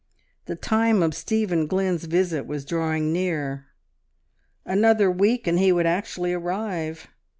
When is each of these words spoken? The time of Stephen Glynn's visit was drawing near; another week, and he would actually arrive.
The 0.45 0.55
time 0.55 1.03
of 1.03 1.13
Stephen 1.13 1.67
Glynn's 1.67 2.05
visit 2.05 2.47
was 2.47 2.65
drawing 2.65 3.13
near; 3.13 3.67
another 4.65 5.11
week, 5.11 5.45
and 5.45 5.59
he 5.59 5.71
would 5.71 5.85
actually 5.85 6.33
arrive. 6.33 7.07